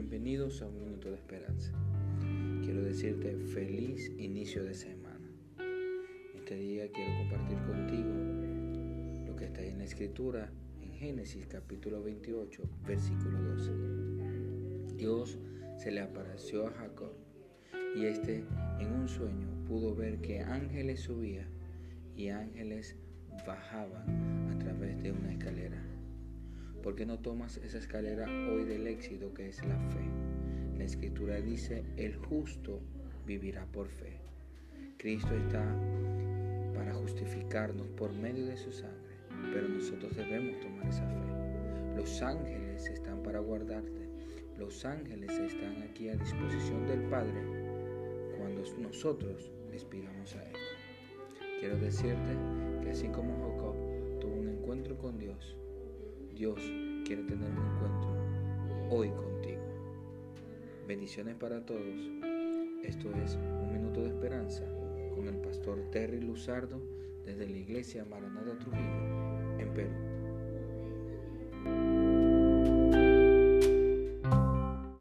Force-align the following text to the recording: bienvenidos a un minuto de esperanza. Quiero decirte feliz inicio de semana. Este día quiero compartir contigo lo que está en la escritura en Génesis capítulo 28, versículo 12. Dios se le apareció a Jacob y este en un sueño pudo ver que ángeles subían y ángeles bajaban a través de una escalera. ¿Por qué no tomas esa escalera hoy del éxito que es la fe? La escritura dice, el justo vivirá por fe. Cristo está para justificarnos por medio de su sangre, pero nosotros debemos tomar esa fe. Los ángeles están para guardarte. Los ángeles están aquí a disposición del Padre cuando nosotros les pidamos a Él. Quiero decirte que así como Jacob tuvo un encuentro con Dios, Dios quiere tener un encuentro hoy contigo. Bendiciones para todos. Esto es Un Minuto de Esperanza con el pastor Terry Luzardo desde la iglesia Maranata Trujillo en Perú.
bienvenidos 0.00 0.62
a 0.62 0.66
un 0.66 0.80
minuto 0.80 1.10
de 1.10 1.16
esperanza. 1.16 1.72
Quiero 2.64 2.82
decirte 2.82 3.36
feliz 3.36 4.10
inicio 4.16 4.64
de 4.64 4.72
semana. 4.72 5.30
Este 6.34 6.54
día 6.54 6.90
quiero 6.90 7.18
compartir 7.18 7.58
contigo 7.66 8.08
lo 9.26 9.36
que 9.36 9.44
está 9.44 9.60
en 9.60 9.76
la 9.76 9.84
escritura 9.84 10.50
en 10.80 10.90
Génesis 10.94 11.46
capítulo 11.48 12.02
28, 12.02 12.62
versículo 12.86 13.42
12. 13.42 14.96
Dios 14.96 15.38
se 15.76 15.90
le 15.90 16.00
apareció 16.00 16.68
a 16.68 16.70
Jacob 16.70 17.12
y 17.94 18.06
este 18.06 18.46
en 18.78 18.92
un 18.92 19.06
sueño 19.06 19.48
pudo 19.68 19.94
ver 19.94 20.22
que 20.22 20.40
ángeles 20.40 21.00
subían 21.00 21.48
y 22.16 22.28
ángeles 22.30 22.96
bajaban 23.46 24.48
a 24.48 24.58
través 24.58 25.02
de 25.02 25.12
una 25.12 25.30
escalera. 25.30 25.89
¿Por 26.82 26.94
qué 26.94 27.04
no 27.04 27.18
tomas 27.18 27.58
esa 27.58 27.76
escalera 27.76 28.24
hoy 28.50 28.64
del 28.64 28.86
éxito 28.86 29.34
que 29.34 29.48
es 29.48 29.62
la 29.66 29.78
fe? 29.90 30.00
La 30.78 30.84
escritura 30.84 31.38
dice, 31.38 31.84
el 31.98 32.16
justo 32.16 32.80
vivirá 33.26 33.66
por 33.66 33.88
fe. 33.88 34.16
Cristo 34.96 35.34
está 35.34 35.62
para 36.74 36.94
justificarnos 36.94 37.86
por 37.88 38.14
medio 38.14 38.46
de 38.46 38.56
su 38.56 38.72
sangre, 38.72 39.14
pero 39.52 39.68
nosotros 39.68 40.16
debemos 40.16 40.58
tomar 40.60 40.86
esa 40.86 41.06
fe. 41.06 41.96
Los 41.96 42.22
ángeles 42.22 42.86
están 42.86 43.22
para 43.22 43.40
guardarte. 43.40 44.08
Los 44.58 44.86
ángeles 44.86 45.32
están 45.38 45.82
aquí 45.82 46.08
a 46.08 46.16
disposición 46.16 46.86
del 46.86 47.02
Padre 47.10 47.42
cuando 48.38 48.62
nosotros 48.78 49.52
les 49.70 49.84
pidamos 49.84 50.34
a 50.34 50.48
Él. 50.48 50.56
Quiero 51.60 51.76
decirte 51.76 52.38
que 52.82 52.90
así 52.90 53.08
como 53.08 53.36
Jacob 53.36 53.74
tuvo 54.18 54.34
un 54.34 54.48
encuentro 54.48 54.96
con 54.96 55.18
Dios, 55.18 55.56
Dios 56.40 56.58
quiere 57.04 57.22
tener 57.24 57.50
un 57.50 57.74
encuentro 57.74 58.16
hoy 58.88 59.10
contigo. 59.10 59.60
Bendiciones 60.88 61.34
para 61.34 61.66
todos. 61.66 61.82
Esto 62.82 63.12
es 63.22 63.34
Un 63.34 63.74
Minuto 63.74 64.00
de 64.00 64.08
Esperanza 64.08 64.64
con 65.14 65.28
el 65.28 65.36
pastor 65.42 65.90
Terry 65.90 66.18
Luzardo 66.18 66.80
desde 67.26 67.46
la 67.46 67.58
iglesia 67.58 68.06
Maranata 68.06 68.58
Trujillo 68.58 69.58
en 69.58 69.74
Perú. 69.74 70.19